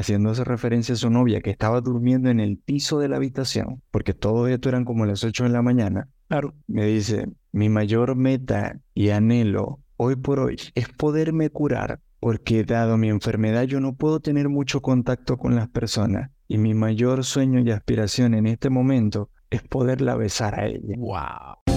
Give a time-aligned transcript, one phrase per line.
[0.00, 4.14] haciéndose referencia a su novia que estaba durmiendo en el piso de la habitación, porque
[4.14, 6.08] todo esto eran como las 8 de la mañana.
[6.28, 6.54] Claro.
[6.66, 12.96] Me dice, mi mayor meta y anhelo hoy por hoy es poderme curar, porque dado
[12.96, 17.60] mi enfermedad yo no puedo tener mucho contacto con las personas y mi mayor sueño
[17.60, 20.96] y aspiración en este momento es poderla besar a ella.
[20.96, 21.69] Wow.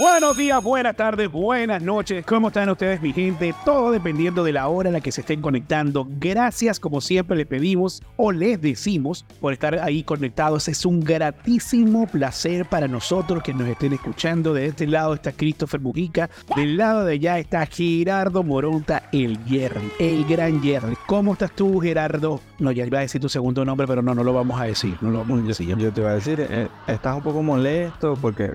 [0.00, 2.24] Buenos días, buenas tardes, buenas noches.
[2.24, 3.54] ¿Cómo están ustedes, mi gente?
[3.62, 6.08] Todo dependiendo de la hora en la que se estén conectando.
[6.18, 10.66] Gracias, como siempre, le pedimos o les decimos por estar ahí conectados.
[10.68, 14.54] Es un gratísimo placer para nosotros que nos estén escuchando.
[14.54, 16.30] De este lado está Christopher Mujica.
[16.56, 20.96] Del lado de allá está Gerardo Moronta, el Jerry, el gran Jerry.
[21.06, 22.40] ¿Cómo estás tú, Gerardo?
[22.58, 24.96] No, ya iba a decir tu segundo nombre, pero no, no lo vamos a decir.
[25.02, 25.76] No lo vamos a decir.
[25.76, 28.50] Yo te iba a decir, eh, estás un poco molesto porque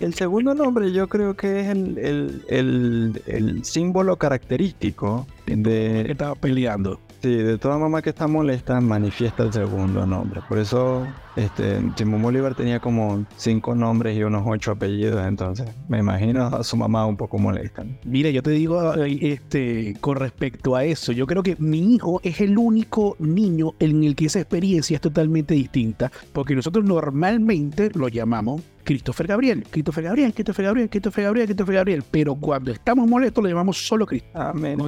[0.00, 6.02] el segundo nombre yo creo que es el, el, el, el símbolo característico de...
[6.06, 7.00] Que estaba peleando.
[7.22, 10.40] Sí, de toda mamá que está molesta manifiesta el segundo nombre.
[10.48, 15.98] Por eso este, Simón Bolívar tenía como cinco nombres y unos ocho apellidos, entonces me
[15.98, 17.84] imagino a su mamá un poco molesta.
[18.04, 22.40] Mira, yo te digo este, con respecto a eso, yo creo que mi hijo es
[22.40, 28.08] el único niño en el que esa experiencia es totalmente distinta, porque nosotros normalmente lo
[28.08, 33.42] llamamos Christopher Gabriel, Christopher Gabriel, Christopher Gabriel, Christopher Gabriel, Christopher Gabriel, pero cuando estamos molestos
[33.42, 34.42] lo llamamos solo Christopher.
[34.42, 34.78] Amén.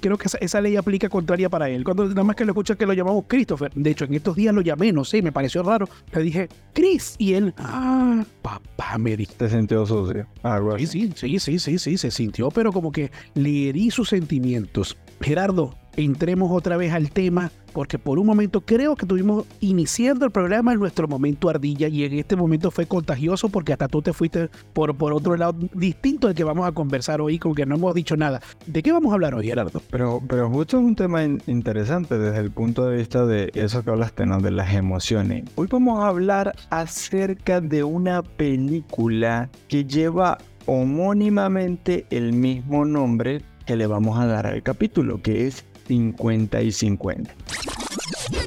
[0.00, 1.84] Creo que esa, esa, ley aplica contraria para él.
[1.84, 3.72] Cuando nada más que lo escucha que lo llamamos Christopher.
[3.74, 5.88] De hecho, en estos días lo llamé, no sé, me pareció raro.
[6.12, 9.32] Le dije, Chris, y él, ah, papá, me dijo.
[9.36, 10.26] ¿Te sintió sucio?
[10.42, 10.86] Algo así.
[10.86, 14.96] Sí, sí, sí, sí, sí, se sintió, pero como que le herí sus sentimientos.
[15.20, 20.30] Gerardo, entremos otra vez al tema, porque por un momento creo que tuvimos iniciando el
[20.30, 24.12] programa en nuestro momento ardilla y en este momento fue contagioso porque hasta tú te
[24.12, 27.76] fuiste por, por otro lado distinto del que vamos a conversar hoy, como que no
[27.76, 28.40] hemos dicho nada.
[28.66, 29.82] ¿De qué vamos a hablar hoy, Gerardo?
[29.90, 33.82] Pero, pero justo es un tema in interesante desde el punto de vista de eso
[33.82, 34.40] que hablaste, ¿no?
[34.40, 35.44] De las emociones.
[35.54, 43.76] Hoy vamos a hablar acerca de una película que lleva homónimamente el mismo nombre que
[43.76, 47.34] le vamos a dar al capítulo, que es 50 y 50.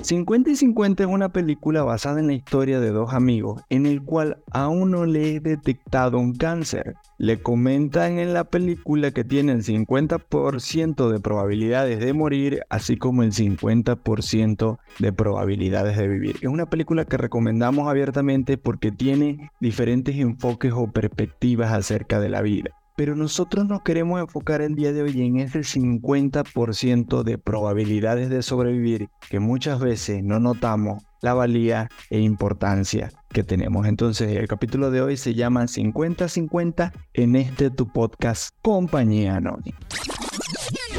[0.01, 4.01] 50 y 50 es una película basada en la historia de dos amigos en el
[4.01, 6.95] cual a uno le he detectado un cáncer.
[7.17, 13.33] Le comentan en la película que tienen 50% de probabilidades de morir, así como el
[13.33, 16.37] 50% de probabilidades de vivir.
[16.41, 22.41] Es una película que recomendamos abiertamente porque tiene diferentes enfoques o perspectivas acerca de la
[22.41, 22.78] vida.
[22.99, 28.43] Pero nosotros nos queremos enfocar el día de hoy en ese 50% de probabilidades de
[28.43, 33.87] sobrevivir que muchas veces no notamos la valía e importancia que tenemos.
[33.87, 39.77] Entonces el capítulo de hoy se llama 50-50 en este tu podcast Compañía Anónima.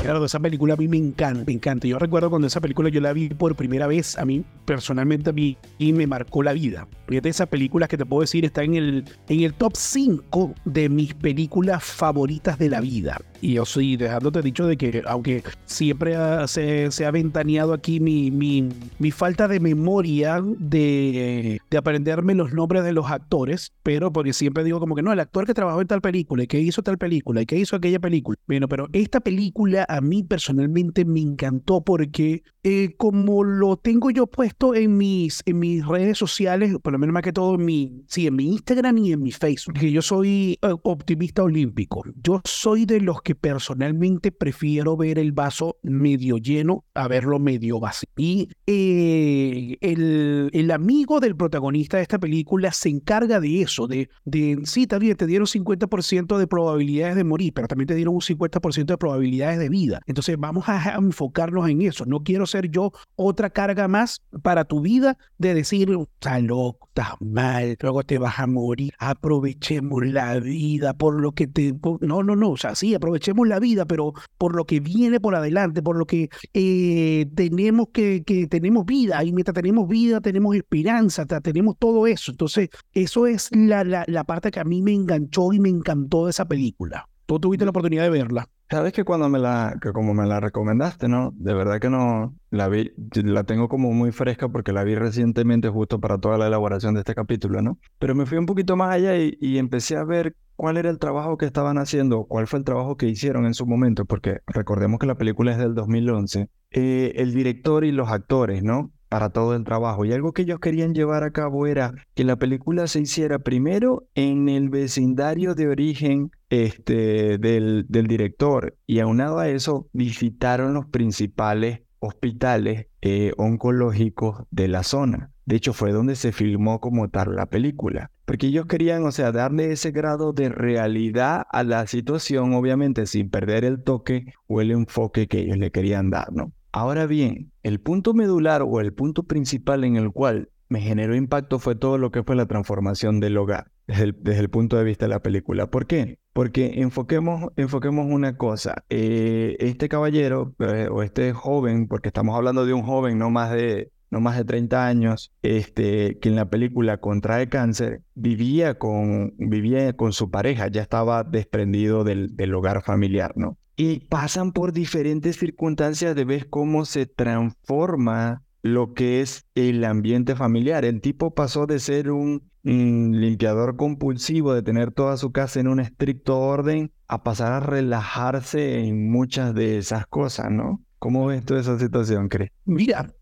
[0.03, 1.87] Claro, esa película a mí me encanta, me encanta.
[1.87, 5.33] Yo recuerdo cuando esa película yo la vi por primera vez, a mí personalmente a
[5.33, 6.87] mí y me marcó la vida.
[7.09, 10.89] Fíjate, esa película que te puedo decir está en el, en el top 5 de
[10.89, 13.21] mis películas favoritas de la vida.
[13.43, 16.15] Y yo sí, dejándote dicho de que, aunque siempre
[16.47, 18.69] se, se, ha ventaneado aquí mi, mi,
[18.99, 24.63] mi falta de memoria de, de, aprenderme los nombres de los actores, pero porque siempre
[24.63, 26.99] digo como que no, el actor que trabajó en tal película y que hizo tal
[26.99, 28.39] película y que hizo aquella película.
[28.47, 34.27] Bueno, pero esta película a mí personalmente me encantó porque eh, como lo tengo yo
[34.29, 38.05] puesto en mis, en mis redes sociales, por lo menos más que todo en mi,
[38.07, 42.05] sí, en mi Instagram y en mi Facebook, que yo soy uh, optimista olímpico.
[42.23, 47.81] Yo soy de los que personalmente prefiero ver el vaso medio lleno a verlo medio
[47.81, 48.11] vacío.
[48.17, 54.09] Y eh, el, el, amigo del protagonista de esta película se encarga de eso, de,
[54.25, 58.21] de sí, también te dieron 50% de probabilidades de morir, pero también te dieron un
[58.21, 59.80] 50% de probabilidades de vida.
[60.07, 62.05] Entonces vamos a enfocarnos en eso.
[62.07, 67.15] No quiero ser yo otra carga más para tu vida de decir, está loco, estás
[67.21, 71.75] mal, luego te vas a morir, aprovechemos la vida por lo que te...
[72.01, 75.35] No, no, no, o sea, sí, aprovechemos la vida, pero por lo que viene por
[75.35, 80.55] adelante, por lo que eh, tenemos que, que tenemos vida, y mientras tenemos vida, tenemos
[80.57, 82.31] esperanza, tenemos todo eso.
[82.31, 86.27] Entonces, eso es la, la, la parte que a mí me enganchó y me encantó
[86.27, 87.09] de esa película.
[87.27, 88.49] Tú tuviste la oportunidad de verla.
[88.71, 91.33] Sabes que cuando me la, que como me la recomendaste, ¿no?
[91.35, 95.69] De verdad que no, la vi, la tengo como muy fresca porque la vi recientemente
[95.69, 97.79] justo para toda la elaboración de este capítulo, ¿no?
[97.99, 100.99] Pero me fui un poquito más allá y, y empecé a ver cuál era el
[100.99, 105.01] trabajo que estaban haciendo, cuál fue el trabajo que hicieron en su momento, porque recordemos
[105.01, 106.49] que la película es del 2011.
[106.71, 108.93] Eh, el director y los actores, ¿no?
[109.11, 110.05] Para todo el trabajo.
[110.05, 114.07] Y algo que ellos querían llevar a cabo era que la película se hiciera primero
[114.15, 118.77] en el vecindario de origen este, del, director.
[118.87, 125.33] Y aunado a eso, visitaron los principales hospitales eh, oncológicos de la zona.
[125.45, 128.13] De hecho, fue donde se filmó como tal la película.
[128.27, 133.29] Porque ellos querían, o sea, darle ese grado de realidad a la situación, obviamente sin
[133.29, 136.53] perder el toque o el enfoque que ellos le querían dar, ¿no?
[136.73, 141.59] Ahora bien, el punto medular o el punto principal en el cual me generó impacto
[141.59, 145.11] fue todo lo que fue la transformación del hogar desde el, punto de vista de
[145.11, 145.67] la película.
[145.67, 146.19] ¿Por qué?
[146.33, 148.85] Porque enfoquemos, enfoquemos una cosa.
[148.89, 153.51] Eh, este caballero eh, o este joven, porque estamos hablando de un joven no más
[153.51, 159.35] de, no más de 30 años, este, que en la película contrae cáncer, vivía con,
[159.39, 163.59] vivía con su pareja, ya estaba desprendido del, del hogar familiar, ¿no?
[163.83, 170.37] Y pasan por diferentes circunstancias de ver cómo se transforma lo que es el ambiente
[170.37, 170.85] familiar.
[170.85, 175.81] El tipo pasó de ser un, limpiador compulsivo, de tener toda su casa en un
[175.81, 180.85] estricto orden, a pasar a relajarse en muchas de esas cosas, ¿no?
[180.99, 182.51] ¿Cómo ves tú esa situación, crees?
[182.67, 183.15] Mira,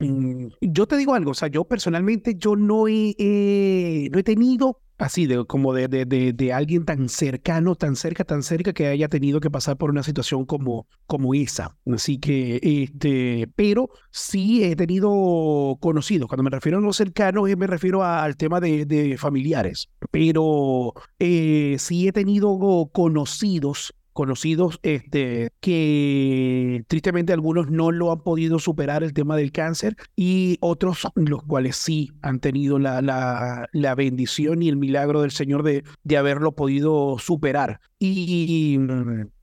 [0.00, 4.80] mm, yo te digo algo, o sea, yo personalmente yo no he, no he tenido
[5.00, 9.08] así, de, como de, de, de, alguien tan cercano, tan cerca, tan cerca que haya
[9.08, 11.76] tenido que pasar por una situación como, como esa.
[11.92, 16.28] Así que, este, pero sí he tenido conocidos.
[16.28, 19.88] Cuando me refiero a los cercanos, me refiero al tema de, familiares.
[20.10, 28.58] Pero eh, sí he tenido conocidos conocidos este, que tristemente algunos no lo han podido
[28.58, 33.94] superar el tema del cáncer y otros los cuales sí han tenido la, la, la
[33.94, 37.80] bendición y el milagro del Señor de, de haberlo podido superar.
[37.98, 38.78] Y, y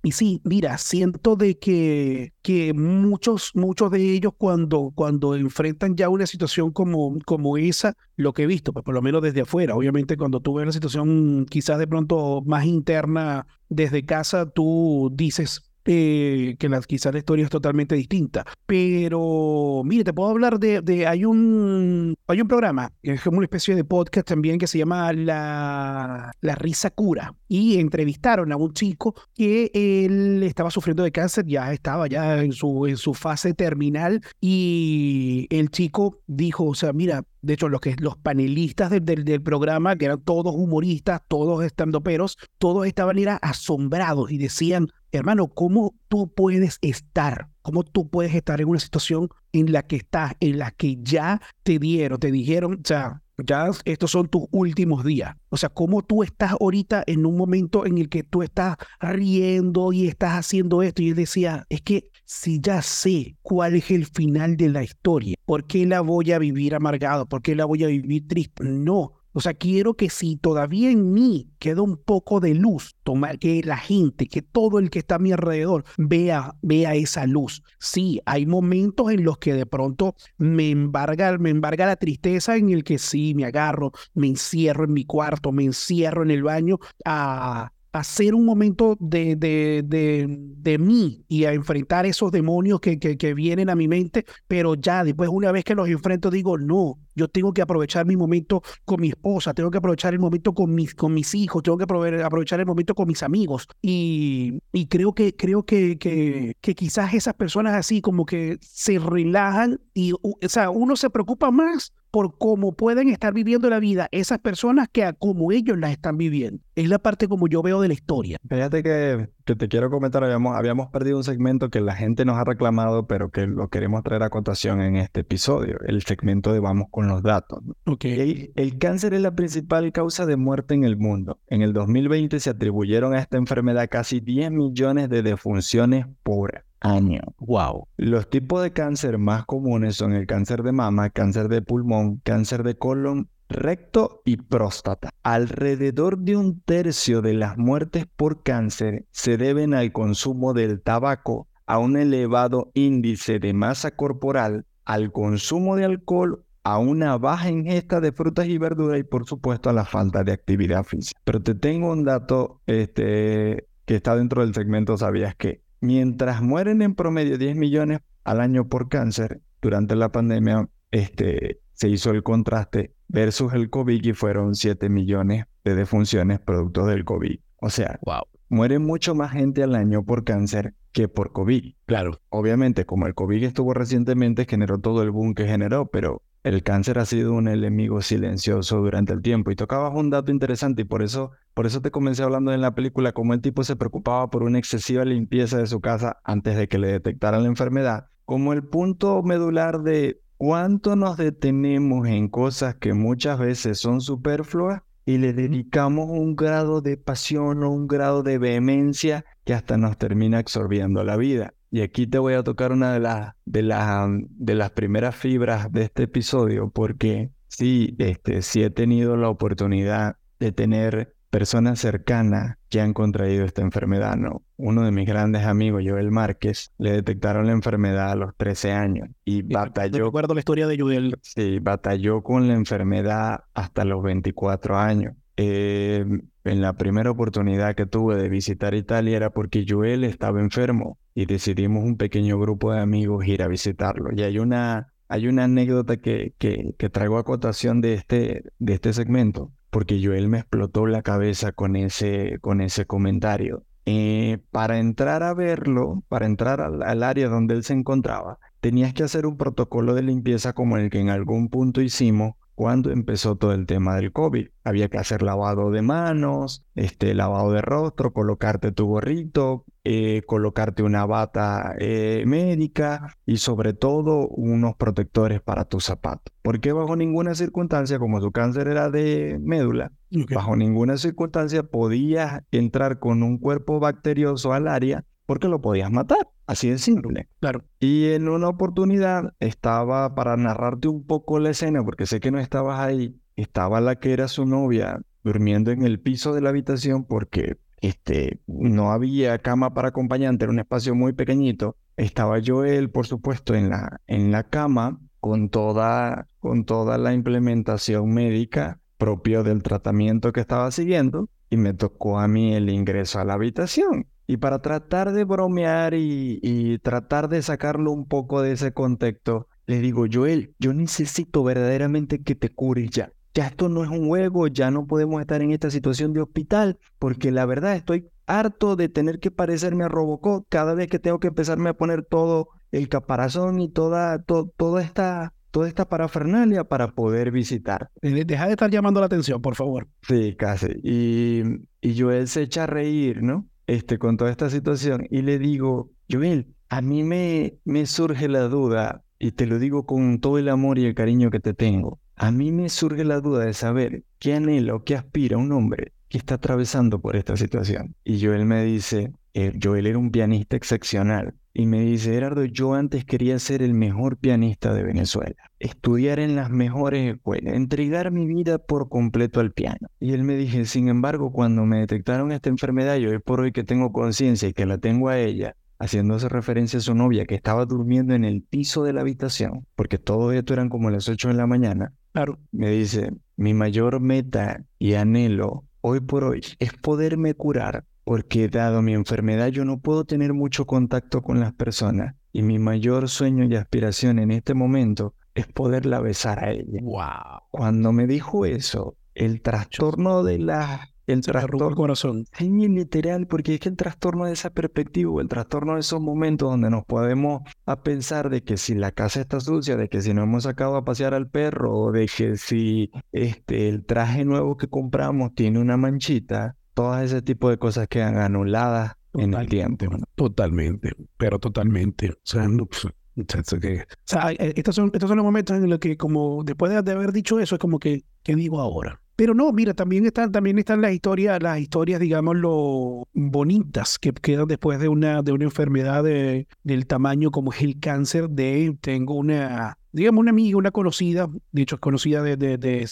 [0.03, 6.25] sí, mira, siento de que, que muchos, muchos de ellos cuando, cuando enfrentan ya una
[6.25, 10.17] situación como, como esa, lo que he visto, pues por lo menos desde afuera, obviamente
[10.17, 16.55] cuando tú ves una situación quizás de pronto más interna desde casa, tú dices, eh,
[16.59, 18.45] que quizás la historia es totalmente distinta.
[18.65, 23.45] Pero, mire, te puedo hablar de, de, hay un hay un programa, es como una
[23.45, 27.33] especie de podcast también que se llama La, la Risa Cura.
[27.47, 32.51] Y entrevistaron a un chico que él estaba sufriendo de cáncer, ya estaba ya en
[32.51, 34.21] su, en su fase terminal.
[34.41, 39.41] Y el chico dijo, o sea, mira, de hecho, los, que, los panelistas del, del,
[39.41, 45.95] programa, que eran todos humoristas, todos estandoperos, todos estaban era asombrados y decían, hermano, ¿cómo
[46.09, 47.47] tú puedes estar?
[47.61, 51.41] ¿Cómo tú puedes estar en una situación en la que estás, en la que ya
[51.63, 55.35] te dieron, te dijeron, o sea, ya estos son tus últimos días.
[55.49, 59.93] O sea, cómo tú estás ahorita en un momento en el que tú estás riendo
[59.93, 61.01] y estás haciendo esto.
[61.01, 65.35] Y él decía, es que si ya sé cuál es el final de la historia,
[65.45, 67.27] ¿por qué la voy a vivir amargado?
[67.27, 68.63] ¿Por qué la voy a vivir triste?
[68.63, 72.95] No, o sea, quiero que si todavía en mí queda un poco de luz,
[73.39, 77.61] que la gente, que todo el que está a mi alrededor vea, vea esa luz.
[77.77, 82.71] Sí, hay momentos en los que de pronto me embarga, me embarga la tristeza en
[82.71, 86.79] el que sí, me agarro, me encierro en mi cuarto, me encierro en el baño
[87.05, 92.99] a hacer un momento de, de, de, de, mí y a enfrentar esos demonios que,
[92.99, 96.99] que, vienen a mi mente, pero ya después una vez que los enfrento digo, no,
[97.15, 100.73] yo tengo que aprovechar mi momento con mi esposa, tengo que aprovechar el momento con
[100.73, 105.13] mis, con mis hijos, tengo que aprovechar el momento con mis amigos y, y creo,
[105.13, 110.37] que, creo que, que, que quizás esas personas así como que se relajan y, o
[110.47, 115.03] sea, uno se preocupa más por cómo pueden estar viviendo la vida esas personas que
[115.03, 116.61] a como ellos la están viviendo.
[116.75, 118.37] Es la parte como yo veo de la historia.
[118.47, 122.37] Fíjate que, que te quiero comentar, habíamos, habíamos perdido un segmento que la gente nos
[122.37, 126.59] ha reclamado, pero que lo queremos traer a cotación en este episodio, el segmento de
[126.59, 127.59] Vamos con los datos.
[127.85, 128.51] Okay.
[128.55, 131.39] el cáncer es la principal causa de muerte en el mundo.
[131.47, 137.21] En el 2020 se atribuyeron a esta enfermedad casi 10 millones de defunciones por año.
[137.39, 137.87] Wow.
[137.97, 142.63] Los tipos de cáncer más comunes son el cáncer de mama, cáncer de pulmón, cáncer
[142.63, 145.09] de colon, recto y próstata.
[145.23, 151.47] Alrededor de un tercio de las muertes por cáncer se deben al consumo del tabaco,
[151.65, 158.01] a un elevado índice de masa corporal, al consumo de alcohol, a una baja ingesta
[158.01, 161.19] de frutas y verduras y por supuesto a la falta de actividad física.
[161.23, 165.61] Pero te tengo un dato este, que está dentro del segmento, ¿sabías que?
[165.79, 171.89] Mientras mueren en promedio 10 millones al año por cáncer, durante la pandemia este, se
[171.89, 177.39] hizo el contraste versus el COVID y fueron 7 millones de defunciones producto del COVID.
[177.61, 178.23] O sea, wow.
[178.49, 181.75] muere mucho más gente al año por cáncer que por COVID.
[181.85, 182.19] Claro.
[182.29, 186.99] Obviamente, como el COVID estuvo recientemente, generó todo el boom que generó, pero el cáncer
[186.99, 189.51] ha sido un enemigo silencioso durante el tiempo.
[189.51, 192.75] Y tocabas un dato interesante y por eso, por eso te comencé hablando en la
[192.75, 196.67] película cómo el tipo se preocupaba por una excesiva limpieza de su casa antes de
[196.67, 202.75] que le detectaran la enfermedad, como el punto medular de cuánto nos detenemos en cosas
[202.75, 208.23] que muchas veces son superfluas y le dedicamos un grado de pasión o un grado
[208.23, 211.53] de vehemencia que hasta nos termina absorbiendo la vida.
[211.69, 215.71] Y aquí te voy a tocar una de las, de las, de las primeras fibras
[215.71, 222.57] de este episodio, porque sí, este, sí he tenido la oportunidad de tener personas cercanas
[222.69, 224.43] que han contraído esta enfermedad, ¿no?
[224.55, 229.09] Uno de mis grandes amigos, Joel Márquez, le detectaron la enfermedad a los 13 años
[229.25, 230.05] y batalló...
[230.05, 231.19] recuerdo la historia de Joel.
[231.21, 235.15] Sí, batalló con la enfermedad hasta los 24 años.
[235.39, 236.03] Eh,
[236.43, 241.27] en la primera oportunidad que tuve de visitar Italia era porque Joel estaba enfermo y
[241.27, 244.09] decidimos un pequeño grupo de amigos ir a visitarlo.
[244.15, 248.93] Y hay una, hay una anécdota que, que, traigo a cotación de este, de este
[248.93, 253.63] segmento, porque Joel me explotó la cabeza con ese, con ese comentario.
[253.85, 259.03] Eh, para entrar a verlo, para entrar al área donde él se encontraba, tenías que
[259.03, 263.53] hacer un protocolo de limpieza como el que en algún punto hicimos cuando empezó todo
[263.53, 264.47] el tema del COVID.
[264.63, 270.81] Había que hacer lavado de manos, este, lavado de rostro, colocarte tu gorrito, eh, colocarte
[270.81, 276.33] una bata eh, médica y sobre todo unos protectores para tus zapatos.
[276.41, 279.91] Porque bajo ninguna circunstancia, como su cáncer era de médula,
[280.33, 286.29] bajo ninguna circunstancia podías entrar con un cuerpo bacterioso al área porque lo podías matar.
[286.47, 287.27] Así de simple.
[287.39, 287.65] Claro.
[287.79, 292.39] Y en una oportunidad estaba, para narrarte un poco la escena, porque sé que no
[292.39, 297.03] estabas ahí, estaba la que era su novia durmiendo en el piso de la habitación
[297.03, 301.75] porque este, no había cama para acompañante, era un espacio muy pequeñito.
[301.97, 308.09] Estaba Joel, por supuesto, en la, en la cama con toda, con toda la implementación
[308.13, 313.25] médica propio del tratamiento que estaba siguiendo y me tocó a mí el ingreso a
[313.25, 314.07] la habitación.
[314.27, 319.79] Y para tratar de bromear y, tratar de sacarlo un poco de ese contexto, le
[319.79, 323.11] digo, Joel, yo necesito verdaderamente que te cures ya.
[323.33, 326.77] Ya esto no es un juego, ya no podemos estar en esta situación de hospital,
[326.99, 331.19] porque la verdad estoy harto de tener que parecerme a Robocop cada vez que tengo
[331.19, 336.91] que empezarme a poner todo el caparazón y toda, toda esta toda esta parafernalia para
[336.91, 337.89] poder visitar.
[338.01, 339.87] Deja de estar llamando la atención, por favor.
[340.01, 340.67] Sí, casi.
[340.83, 341.41] Y,
[341.81, 343.47] y Joel se echa a reír, ¿no?
[343.67, 348.47] Este, con toda esta situación y le digo, Joel, a mí me, me surge la
[348.47, 351.99] duda, y te lo digo con todo el amor y el cariño que te tengo,
[352.15, 355.93] a mí me surge la duda de saber qué anhela o qué aspira un hombre
[356.09, 357.95] que está atravesando por esta situación.
[358.03, 362.73] Y Joel me dice, eh, Joel era un pianista excepcional, y me dice, Gerardo, yo
[362.73, 368.25] antes quería ser el mejor pianista de Venezuela, estudiar en las mejores escuelas, entregar mi
[368.25, 369.89] vida por completo al piano.
[369.99, 373.51] Y él me dije, sin embargo, cuando me detectaron esta enfermedad, yo es por hoy
[373.51, 377.35] que tengo conciencia y que la tengo a ella, haciéndose referencia a su novia que
[377.35, 381.27] estaba durmiendo en el piso de la habitación, porque todo esto eran como las 8
[381.27, 381.93] de la mañana.
[382.11, 382.39] Claro.
[382.51, 388.81] Me dice, mi mayor meta y anhelo hoy por hoy es poderme curar porque dado
[388.81, 393.43] mi enfermedad yo no puedo tener mucho contacto con las personas y mi mayor sueño
[393.43, 396.79] y aspiración en este momento es poderla besar a ella.
[396.83, 397.41] Wow.
[397.51, 402.23] Cuando me dijo eso, el trastorno de la el trastorno corazón.
[402.37, 406.49] Sí, literal, porque es que el trastorno de esa perspectiva, el trastorno de esos momentos
[406.49, 410.13] donde nos podemos a pensar de que si la casa está sucia, de que si
[410.13, 414.55] no hemos sacado a pasear al perro, o de que si este el traje nuevo
[414.55, 419.87] que compramos tiene una manchita, todas ese tipo de cosas quedan anuladas en el tiempo.
[420.13, 422.11] Totalmente, pero totalmente.
[422.11, 426.71] O sea, pues, eh, estos, son, estos son los momentos en los que, como después
[426.71, 429.01] de haber dicho eso, es como que, ¿qué digo ahora?
[429.15, 434.45] Pero no, mira, también están, también están las historias, las historias, digámoslo, bonitas que quedan
[434.47, 439.15] después de una, de una enfermedad de, del tamaño como es el cáncer de, tengo
[439.15, 442.87] una, digamos, una amiga, una conocida, de hecho es conocida de, de,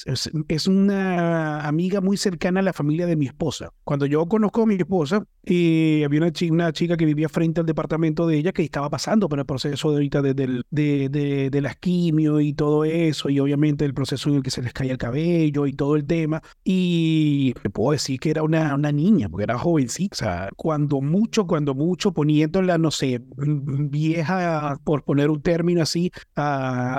[0.48, 3.72] es, una amiga muy cercana a la familia de mi esposa.
[3.84, 7.60] Cuando yo conozco a mi esposa, eh, había una chica, una chica que vivía frente
[7.60, 11.76] al departamento de ella que estaba pasando por el proceso de ahorita de, de, de,
[11.80, 14.98] quimio y todo eso, y obviamente el proceso en el que se les cae el
[14.98, 16.42] cabello y todo el tema.
[16.64, 21.02] Y te puedo decir que era una, una niña, porque era jovencita, o sea, cuando
[21.02, 26.12] mucho, cuando mucho, poniéndola, no sé, vieja, por poner un término así,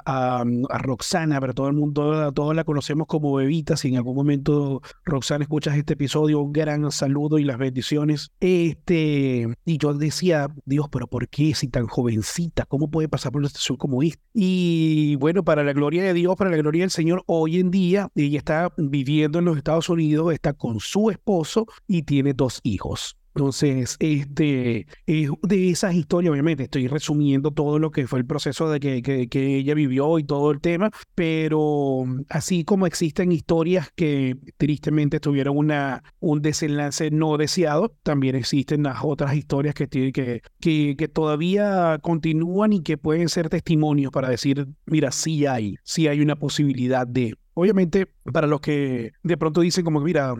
[0.04, 3.76] a a, Roxana, pero todo el mundo, todos la conocemos como Bebita.
[3.76, 8.30] Si en algún momento Roxana escuchas este episodio, un gran saludo y las bendiciones.
[8.40, 12.64] Este, y yo decía, Dios, pero ¿por qué si tan jovencita?
[12.66, 14.22] ¿Cómo puede pasar por una situación como esta?
[14.34, 18.08] Y bueno, para la gloria de Dios, para la gloria del Señor, hoy en día
[18.14, 23.16] ella está viviendo en los Estados Unidos, está con su esposo y tiene dos hijos.
[23.36, 28.80] Entonces, este, de esas historias, obviamente, estoy resumiendo todo lo que fue el proceso de
[28.80, 35.20] que, que, ella vivió y todo el tema, pero así como existen historias que tristemente
[35.20, 41.08] tuvieron una, un desenlace no deseado, también existen las otras historias que, que, que, que
[41.08, 46.36] todavía continúan y que pueden ser testimonios para decir, mira, sí hay, sí hay una
[46.36, 47.34] posibilidad de...
[47.52, 50.34] Obviamente, para los que de pronto dicen como, mira,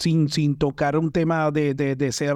[0.00, 2.34] sin, sin tocar un tema de, de, ser,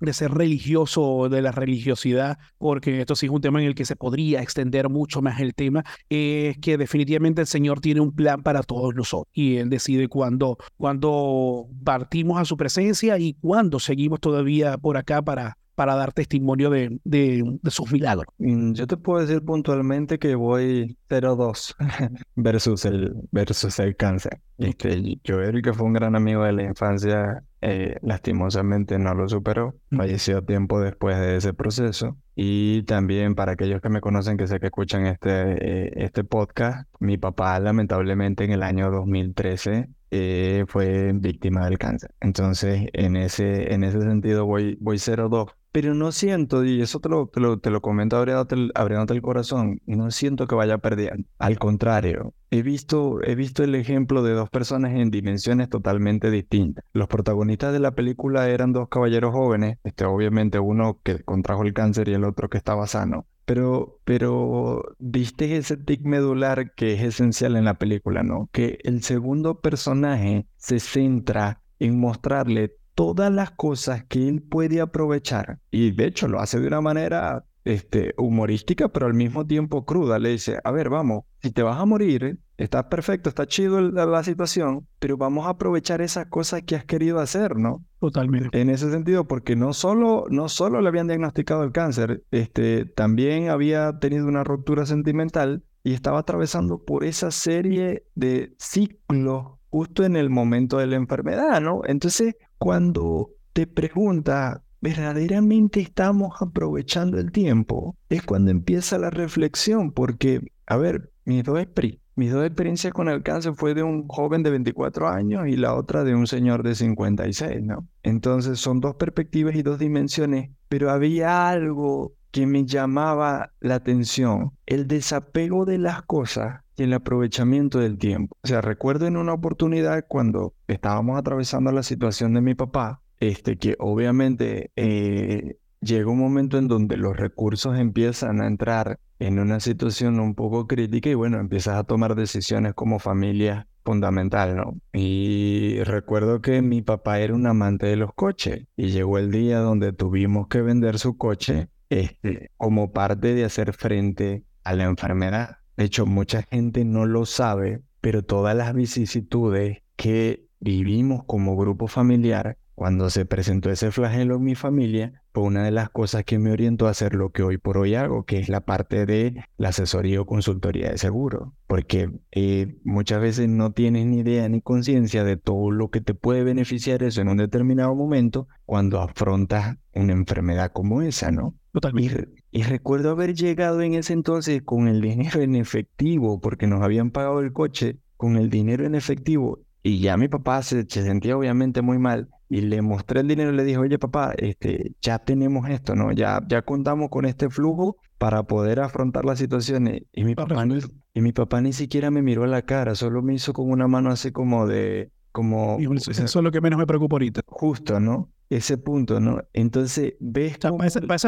[0.00, 3.86] de ser religioso, de la religiosidad, porque esto sí es un tema en el que
[3.86, 8.42] se podría extender mucho más el tema, es que definitivamente el Señor tiene un plan
[8.42, 14.20] para todos nosotros y Él decide cuándo, cuando partimos a su presencia y cuándo seguimos
[14.20, 18.26] todavía por acá para, para dar testimonio de, de, sus milagros.
[18.36, 21.74] Mm, yo te puedo decir puntualmente que voy 0-2
[22.36, 24.42] versus el, versus el cáncer.
[24.58, 29.26] Este, yo, Eric, que fue un gran amigo de la infancia, eh, lastimosamente no lo
[29.26, 29.74] superó.
[29.90, 32.18] Falleció tiempo después de ese proceso.
[32.36, 36.90] Y también para aquellos que me conocen, que sé que escuchan este, eh, este podcast,
[36.98, 42.10] mi papá lamentablemente en el año 2013 eh, fue víctima del cáncer.
[42.20, 47.08] Entonces, en ese, en ese sentido voy, voy 0-2 pero no siento, y eso te
[47.08, 51.28] lo, te lo, te lo comento abriéndote el, el corazón, no siento que vaya perdiendo.
[51.38, 56.84] Al contrario, he visto, he visto el ejemplo de dos personas en dimensiones totalmente distintas.
[56.92, 61.72] Los protagonistas de la película eran dos caballeros jóvenes, este, obviamente uno que contrajo el
[61.72, 63.26] cáncer y el otro que estaba sano.
[63.44, 68.48] Pero, pero viste ese tic medular que es esencial en la película, ¿no?
[68.52, 75.58] Que el segundo personaje se centra en mostrarle todas las cosas que él puede aprovechar.
[75.70, 80.18] Y de hecho lo hace de una manera este, humorística, pero al mismo tiempo cruda.
[80.18, 84.22] Le dice, a ver, vamos, si te vas a morir, está perfecto, está chido la,
[84.24, 87.84] situación, pero vamos a aprovechar esas cosas que has querido hacer, ¿no?
[88.00, 88.60] Totalmente.
[88.60, 93.50] En ese sentido, porque no solo, no solo le habían diagnosticado el cáncer, este, también
[93.50, 100.16] había tenido una ruptura sentimental y estaba atravesando por esa serie de ciclos justo en
[100.16, 101.82] el momento de la enfermedad, ¿no?
[101.84, 107.96] Entonces, cuando te pregunta, ¿verdaderamente estamos aprovechando el tiempo?
[108.10, 113.72] Es cuando empieza la reflexión, porque, a ver, mis dos, experiencias con el cáncer fue
[113.72, 117.88] de un joven de 24 años y la otra de un señor de 56, ¿no?
[118.02, 124.52] Entonces son dos perspectivas y dos dimensiones, pero había algo que me llamaba la atención,
[124.66, 128.36] el desapego de las cosas el aprovechamiento del tiempo.
[128.42, 133.58] O sea, recuerdo en una oportunidad cuando estábamos atravesando la situación de mi papá, este,
[133.58, 139.60] que obviamente eh, llega un momento en donde los recursos empiezan a entrar en una
[139.60, 144.78] situación un poco crítica y bueno, empiezas a tomar decisiones como familia fundamental, ¿no?
[144.92, 149.58] Y recuerdo que mi papá era un amante de los coches y llegó el día
[149.58, 155.59] donde tuvimos que vender su coche este, como parte de hacer frente a la enfermedad.
[155.80, 161.86] De hecho, mucha gente no lo sabe, pero todas las vicisitudes que vivimos como grupo
[161.86, 166.38] familiar, cuando se presentó ese flagelo en mi familia, fue una de las cosas que
[166.38, 169.42] me orientó a hacer lo que hoy por hoy hago, que es la parte de
[169.56, 171.54] la asesoría o consultoría de seguro.
[171.66, 176.12] Porque eh, muchas veces no tienes ni idea ni conciencia de todo lo que te
[176.12, 181.54] puede beneficiar eso en un determinado momento cuando afrontas una enfermedad como esa, ¿no?
[181.72, 182.28] Totalmente.
[182.50, 187.10] Y, recuerdo haber llegado en ese entonces con el dinero en efectivo, porque nos habían
[187.10, 189.60] pagado el coche con el dinero en efectivo.
[189.82, 193.52] Y ya mi papá se, se sentía obviamente muy mal y le mostré el dinero
[193.52, 196.10] y le dije, oye papá, este, ya tenemos esto, ¿no?
[196.10, 200.02] Ya, ya contamos con este flujo para poder afrontar las situaciones.
[200.12, 200.66] Y mi, papá,
[201.14, 203.86] y mi papá ni siquiera me miró a la cara, solo me hizo con una
[203.86, 205.12] mano así como de...
[205.32, 207.42] Como, eso, es lo que menos me preocupa ahorita.
[207.46, 208.30] Justo, ¿no?
[208.48, 209.42] Ese punto, ¿no?
[209.52, 210.58] Entonces, ves...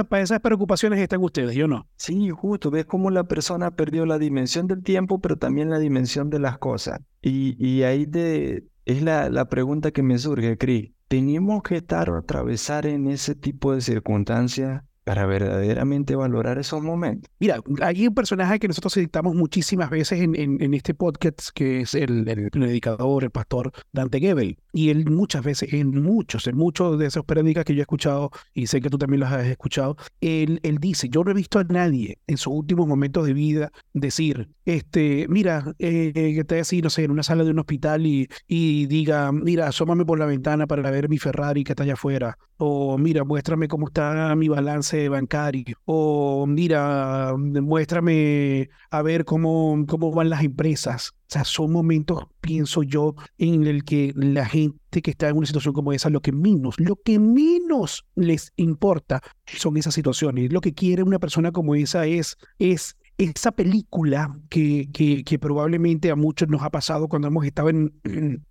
[0.08, 1.86] para, esas preocupaciones están ustedes, yo no.
[1.96, 6.30] Sí, justo, ves cómo la persona perdió la dimensión del tiempo, pero también la dimensión
[6.30, 7.00] de las cosas.
[7.20, 10.90] Y, y ahí te, es la, la pregunta que me surge, Cris.
[11.06, 17.30] ¿Tenemos que estar o atravesar en ese tipo de circunstancias para verdaderamente valorar esos momentos?
[17.38, 22.24] Mira, hay un personaje que nosotros citamos muchísimas veces en, este podcast, que es el,
[22.52, 24.58] predicador, el pastor Dante Gebel.
[24.72, 28.30] Y él muchas veces, en muchos, en muchos de esos prédicas que yo he escuchado,
[28.54, 31.64] y sé que tú también los has escuchado, él, dice, yo no he visto a
[31.64, 36.90] nadie en sus últimos momentos de vida decir, este, mira, eh, que esté así, no
[36.90, 40.66] sé, en una sala de un hospital y, y diga, mira, asómame por la ventana
[40.66, 44.91] para ver mi Ferrari que está allá afuera, o mira, muéstrame cómo está mi balance
[45.08, 51.12] bancario, o mira, muéstrame a ver cómo, cómo van las empresas.
[51.12, 55.46] O sea, son momentos, pienso yo, en el que la gente que está en una
[55.46, 60.52] situación como esa, lo que menos, lo que menos les importa son esas situaciones.
[60.52, 66.16] Lo que quiere una persona como esa es, es esa película que, que, probablemente a
[66.16, 67.92] muchos nos ha pasado cuando hemos estado en,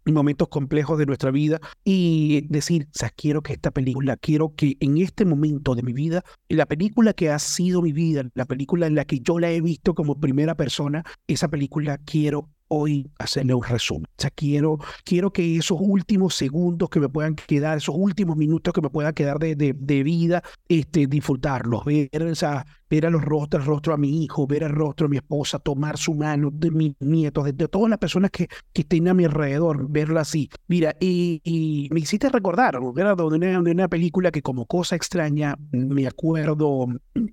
[0.05, 4.77] momentos complejos de nuestra vida y decir, o sea, quiero que esta película, quiero que
[4.79, 8.87] en este momento de mi vida, la película que ha sido mi vida, la película
[8.87, 13.53] en la que yo la he visto como primera persona, esa película quiero hoy hacerle
[13.53, 14.05] un resumen.
[14.05, 18.73] O sea, quiero, quiero que esos últimos segundos que me puedan quedar, esos últimos minutos
[18.73, 23.09] que me puedan quedar de, de, de vida, este, disfrutarlos, ver, o sea, ver a
[23.09, 26.13] los rostros, el rostro a mi hijo, ver el rostro a mi esposa, tomar su
[26.13, 30.19] mano, de mis nietos, de, todas las personas que, que estén a mi alrededor, verlo
[30.19, 30.49] así.
[30.67, 33.15] Mira, y, y me hiciste recordar, ¿verdad?
[33.15, 36.87] De una, de una película que como cosa extraña, me acuerdo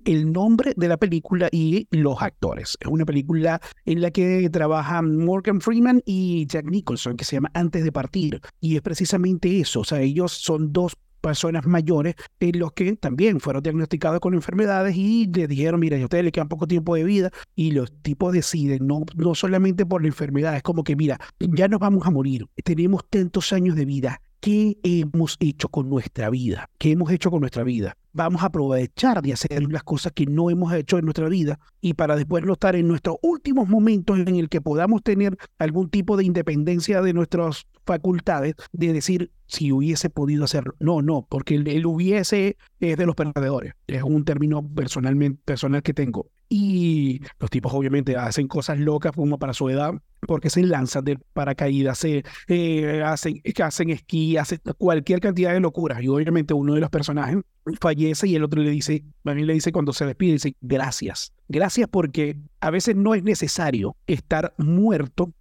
[0.05, 2.77] el nombre de la película y los actores.
[2.79, 7.51] Es una película en la que trabajan Morgan Freeman y Jack Nicholson, que se llama
[7.53, 8.39] Antes de Partir.
[8.61, 13.39] Y es precisamente eso, o sea, ellos son dos personas mayores en los que también
[13.39, 17.03] fueron diagnosticados con enfermedades y le dijeron, mira, a ustedes le quedan poco tiempo de
[17.03, 21.19] vida y los tipos deciden, no, no solamente por la enfermedad, es como que, mira,
[21.39, 26.29] ya nos vamos a morir, tenemos tantos años de vida, ¿qué hemos hecho con nuestra
[26.29, 26.69] vida?
[26.77, 27.97] ¿Qué hemos hecho con nuestra vida?
[28.13, 31.93] Vamos a aprovechar de hacer las cosas que no hemos hecho en nuestra vida y
[31.93, 36.17] para después no estar en nuestros últimos momentos en el que podamos tener algún tipo
[36.17, 40.75] de independencia de nuestras facultades, de decir, si hubiese podido hacerlo.
[40.79, 43.73] No, no, porque el, hubiese es de los perdedores.
[43.87, 46.29] Es un término personalmente, personal que tengo.
[46.49, 51.17] Y los tipos obviamente hacen cosas locas como para su edad, porque se lanzan de
[51.33, 56.03] paracaídas, se eh, hacen, hacen esquí, hacen cualquier cantidad de locuras.
[56.03, 57.37] Y obviamente uno de los personajes
[57.81, 61.33] fallece y el otro le dice, a mí le dice cuando se despide, dice, gracias.
[61.47, 65.33] Gracias porque a veces no es necesario estar muerto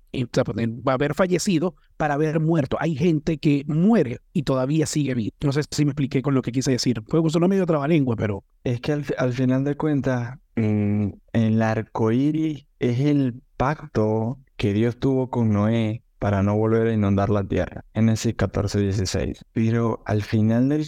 [0.87, 2.77] va a haber fallecido para haber muerto.
[2.81, 5.35] Hay gente que muere y todavía sigue vivo.
[5.43, 7.03] No sé si me expliqué con lo que quise decir.
[7.09, 8.45] Fue no medio trabalengua, pero...
[8.65, 14.99] Es que al, final de cuentas, mm, el arco iris es el pacto que Dios
[14.99, 17.85] tuvo con Noé para no volver a inundar la tierra.
[17.95, 19.45] Génesis 14, 16.
[19.53, 20.87] Pero al final del,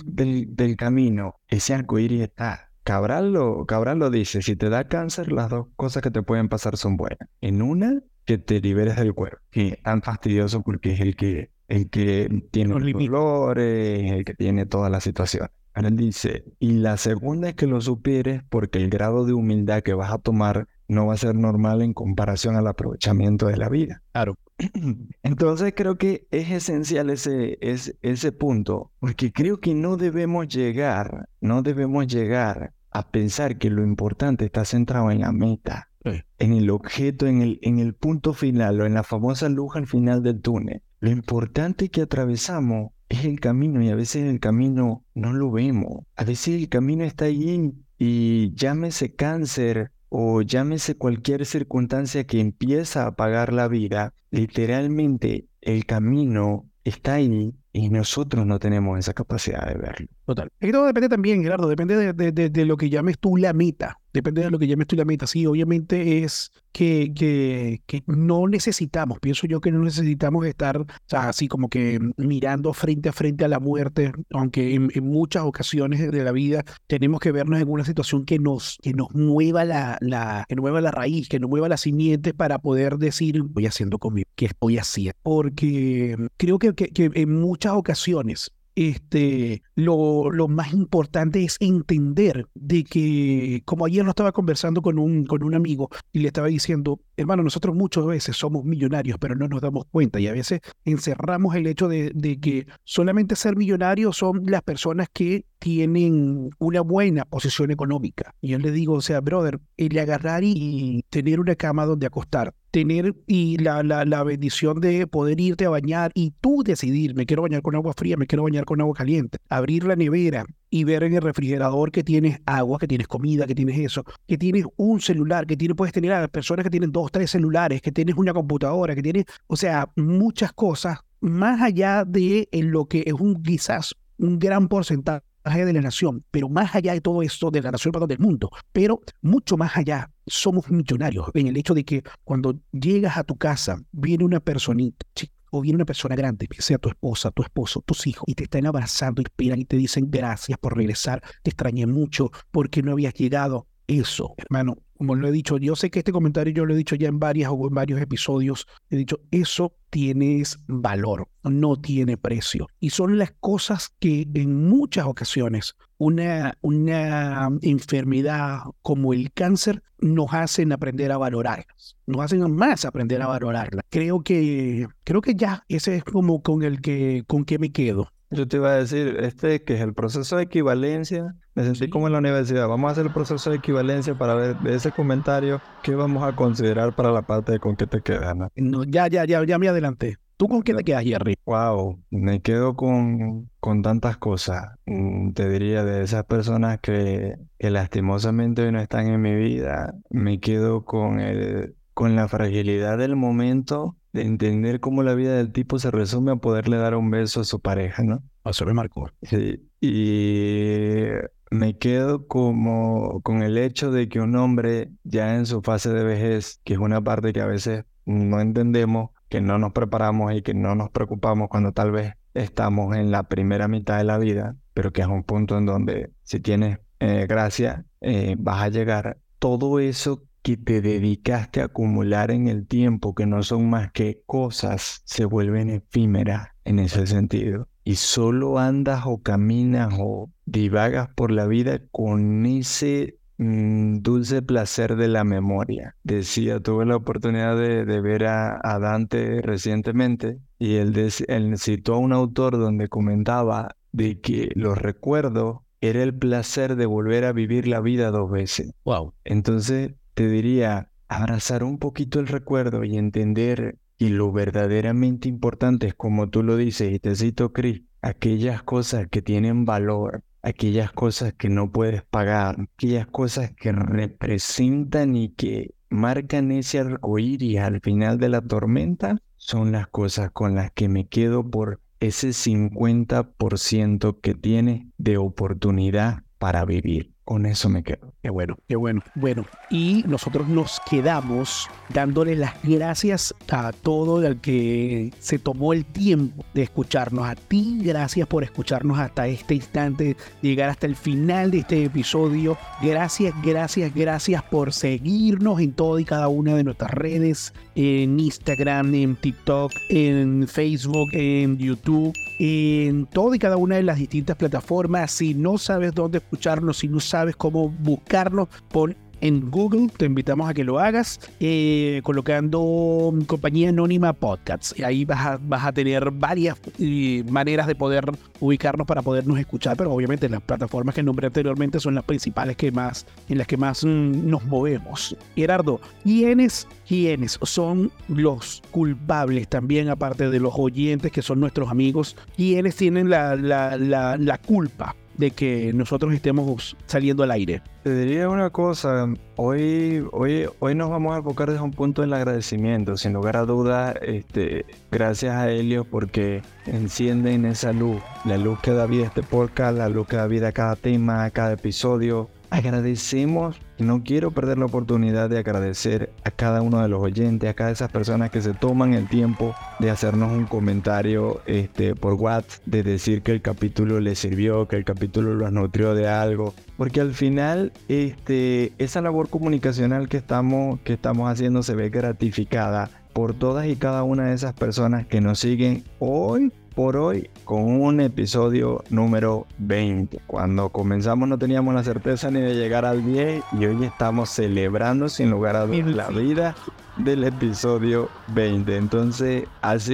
[0.56, 2.70] del, camino, ese arco iris está.
[2.82, 6.48] Cabral lo, Cabral lo dice, si te da cáncer, las dos cosas que te pueden
[6.48, 7.28] pasar son buenas.
[7.40, 11.50] En una, que te liberes del cuerpo, que es tan fastidioso porque es el que,
[11.68, 15.48] el que tiene los dolores, el que tiene toda la situación.
[15.74, 19.82] Ahora él dice, y la segunda es que lo supieres porque el grado de humildad
[19.82, 23.68] que vas a tomar no va a ser normal en comparación al aprovechamiento de la
[23.68, 24.02] vida.
[24.12, 24.36] Claro.
[25.22, 31.28] Entonces creo que es esencial ese, ese, ese punto, porque creo que no debemos llegar,
[31.40, 36.70] no debemos llegar a pensar que lo importante está centrado en la meta, en el
[36.70, 40.40] objeto, en el, en el punto final o en la famosa luz al final del
[40.40, 40.82] túnel.
[40.98, 46.04] Lo importante que atravesamos es el camino y a veces el camino no lo vemos.
[46.16, 53.04] A veces el camino está ahí y llámese cáncer o llámese cualquier circunstancia que empieza
[53.04, 59.66] a apagar la vida, literalmente el camino está ahí y nosotros no tenemos esa capacidad
[59.66, 60.08] de verlo.
[60.26, 60.50] Total.
[60.60, 63.99] Y todo depende también, Gerardo, depende de, de, de, lo que llames tú la meta.
[64.12, 65.26] Depende de lo que llames tú la meta.
[65.26, 71.28] Sí, obviamente es que, que, no necesitamos, pienso yo que no necesitamos estar o sea,
[71.28, 76.24] así como que mirando frente a frente a la muerte, aunque en, muchas ocasiones de
[76.24, 80.44] la vida tenemos que vernos en una situación que nos, que nos mueva la, la,
[80.48, 84.28] que mueva la raíz, que nos mueva la simiente para poder decir, voy haciendo conmigo,
[84.36, 85.18] que estoy haciendo.
[85.22, 92.84] Porque creo que, que en muchas ocasiones este, lo, lo, más importante es entender de
[92.84, 97.00] que, como ayer lo estaba conversando con un, con un amigo y le estaba diciendo,
[97.16, 101.54] hermano, nosotros muchas veces somos millonarios, pero no nos damos cuenta y a veces encerramos
[101.56, 107.24] el hecho de, de que solamente ser millonarios son las personas que tienen una buena
[107.26, 108.34] posición económica.
[108.40, 112.54] Y yo le digo, o sea, brother, el agarrar y tener una cama donde acostar,
[112.70, 117.26] tener y la, la, la, bendición de poder irte a bañar y tú decidir, me
[117.26, 120.84] quiero bañar con agua fría, me quiero bañar con agua caliente, abrir la nevera y
[120.84, 124.64] ver en el refrigerador que tienes agua, que tienes comida, que tienes eso, que tienes
[124.76, 128.14] un celular, que tienes, puedes tener a personas que tienen dos, tres celulares, que tienes
[128.16, 133.42] una computadora, que tienes, o sea, muchas cosas más allá de lo que es un
[133.42, 137.70] quizás un gran porcentaje de la nación, pero más allá de todo esto, de la
[137.70, 142.58] nación del mundo, pero mucho más allá, somos millonarios en el hecho de que cuando
[142.72, 145.06] llegas a tu casa, viene una personita,
[145.50, 148.66] o viene una persona grande, sea tu esposa, tu esposo, tus hijos, y te están
[148.66, 153.14] abrazando, y esperan y te dicen gracias por regresar, te extrañé mucho porque no habías
[153.14, 153.66] llegado.
[153.88, 156.94] Eso, hermano, como lo he dicho, yo sé que este comentario yo lo he dicho
[156.94, 162.66] ya en varias o en varios episodios, he dicho, eso tiene valor, no tiene precio.
[162.80, 170.34] Y son las cosas que en muchas ocasiones una, una enfermedad como el cáncer nos
[170.34, 173.82] hacen aprender a valorarlas, nos hacen más aprender a valorarlas.
[173.88, 178.12] Creo que, creo que ya ese es como con el que, con que me quedo.
[178.32, 182.06] Yo te iba a decir, este que es el proceso de equivalencia, me sentí como
[182.06, 182.68] en la universidad.
[182.68, 186.36] Vamos a hacer el proceso de equivalencia para ver de ese comentario qué vamos a
[186.36, 188.36] considerar para la parte de con qué te quedas.
[188.36, 188.84] ¿no?
[188.84, 190.16] ya, ya, ya, ya me adelanté.
[190.36, 191.36] ¿Tú con qué te quedas, Jerry?
[191.44, 194.68] Wow, me quedo con, con tantas cosas.
[194.86, 199.92] Mm, te diría de esas personas que, que lastimosamente hoy no están en mi vida.
[200.08, 205.52] Me quedo con el, con la fragilidad del momento de entender cómo la vida del
[205.52, 208.22] tipo se resume a poderle dar un beso a su pareja, ¿no?
[208.44, 209.10] Eso me marcó.
[209.22, 211.06] Sí, y
[211.50, 216.04] me quedo como con el hecho de que un hombre ya en su fase de
[216.04, 220.42] vejez, que es una parte que a veces no entendemos, que no nos preparamos y
[220.42, 224.56] que no nos preocupamos cuando tal vez estamos en la primera mitad de la vida,
[224.74, 229.18] pero que es un punto en donde si tienes eh, gracia, eh, vas a llegar.
[229.38, 234.22] Todo eso que te dedicaste a acumular en el tiempo, que no son más que
[234.26, 237.68] cosas, se vuelven efímeras en ese sentido.
[237.84, 244.96] Y solo andas o caminas o divagas por la vida con ese mm, dulce placer
[244.96, 245.96] de la memoria.
[246.04, 250.94] Decía, tuve la oportunidad de, ver a, Dante recientemente y él,
[251.28, 256.86] él citó a un autor donde comentaba de que los recuerdos era el placer de
[256.86, 258.72] volver a vivir la vida dos veces.
[258.84, 259.14] Wow.
[259.24, 265.94] Entonces, te diría, abrazar un poquito el recuerdo y entender que lo verdaderamente importante es,
[265.94, 271.32] como tú lo dices, y te cito, Chris, aquellas cosas que tienen valor, aquellas cosas
[271.32, 278.18] que no puedes pagar, aquellas cosas que representan y que marcan ese arcoíris al final
[278.18, 284.34] de la tormenta, son las cosas con las que me quedo por ese 50% que
[284.34, 287.14] tiene de oportunidad para vivir.
[287.24, 288.12] Con eso me quedo.
[288.22, 289.02] Qué bueno, qué bueno.
[289.14, 295.84] Bueno, y nosotros nos quedamos dándole las gracias a todo el que se tomó el
[295.84, 297.28] tiempo de escucharnos.
[297.28, 302.58] A ti, gracias por escucharnos hasta este instante, llegar hasta el final de este episodio.
[302.82, 308.92] Gracias, gracias, gracias por seguirnos en toda y cada una de nuestras redes, en Instagram,
[308.94, 315.10] en TikTok, en Facebook, en YouTube en toda y cada una de las distintas plataformas.
[315.10, 320.48] Si no sabes dónde escucharnos, si no sabes cómo buscarnos, pon en Google, te invitamos
[320.48, 324.74] a que lo hagas eh, colocando compañía anónima podcasts.
[324.76, 329.38] Y ahí vas a, vas a tener varias eh, maneras de poder ubicarnos para podernos
[329.38, 333.46] escuchar, pero obviamente las plataformas que nombré anteriormente son las principales que más, en las
[333.46, 335.16] que más mm, nos movemos.
[335.36, 342.16] Gerardo, ¿quiénes, ¿quiénes son los culpables también, aparte de los oyentes que son nuestros amigos?
[342.36, 347.62] ¿Quiénes tienen la, la, la culpa de que nosotros estemos saliendo al aire?
[347.84, 349.06] Te diría una cosa,
[349.36, 353.44] hoy, hoy, hoy nos vamos a enfocar desde un punto del agradecimiento, sin lugar a
[353.44, 359.06] dudas, este, gracias a Helio porque encienden esa luz, la luz que da vida a
[359.06, 364.02] este podcast, la luz que da vida a cada tema, a cada episodio, Agradecemos, no
[364.02, 367.92] quiero perder la oportunidad de agradecer a cada uno de los oyentes, a cada esas
[367.92, 373.22] personas que se toman el tiempo de hacernos un comentario este, por WhatsApp, de decir
[373.22, 377.72] que el capítulo les sirvió, que el capítulo los nutrió de algo, porque al final
[377.86, 383.76] este, esa labor comunicacional que estamos, que estamos haciendo se ve gratificada por todas y
[383.76, 389.46] cada una de esas personas que nos siguen hoy por hoy con un episodio número
[389.58, 390.18] 20.
[390.26, 395.10] Cuando comenzamos no teníamos la certeza ni de llegar al 10 y hoy estamos celebrando
[395.10, 396.54] sin lugar a dudas la vida
[396.96, 398.78] del episodio 20.
[398.78, 399.44] Entonces,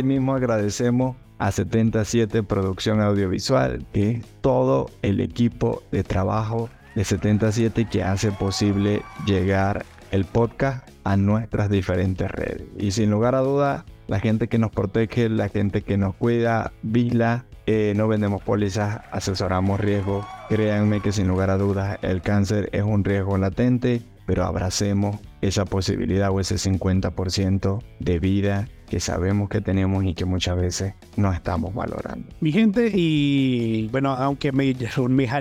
[0.04, 7.88] mismo agradecemos a 77 Producción Audiovisual, que es todo el equipo de trabajo de 77
[7.90, 12.64] que hace posible llegar el podcast a nuestras diferentes redes.
[12.78, 16.72] Y sin lugar a dudas, la gente que nos protege, la gente que nos cuida,
[16.82, 20.24] Vila, Eh, no vendemos pólizas, asesoramos riesgos.
[20.48, 25.64] Créanme que sin lugar a dudas el cáncer es un riesgo latente, pero abracemos esa
[25.64, 31.32] posibilidad o ese 50% de vida que sabemos que tenemos y que muchas veces no
[31.32, 32.26] estamos valorando.
[32.40, 34.74] Mi gente, y bueno, aunque me,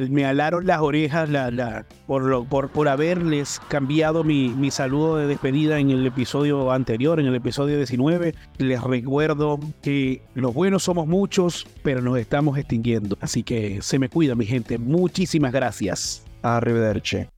[0.10, 5.80] me, alaron las orejas la, por, por, por haberles cambiado mi, mi saludo de despedida
[5.80, 11.68] en el episodio anterior, en el episodio 19, les recuerdo que los buenos somos muchos,
[11.84, 13.18] pero nos estamos extinguiendo.
[13.22, 14.78] Así que se me cuida, mi gente.
[14.78, 16.26] Muchísimas gracias.
[16.42, 17.35] Arrivederci.